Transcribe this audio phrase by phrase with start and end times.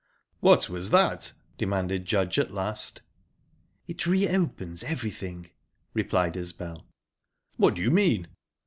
[0.39, 3.03] "What was that?" demanded Judge at last.
[3.87, 5.51] "It reopens everything,"
[5.93, 6.87] replied Isbel.
[7.57, 8.27] "What do you mean?"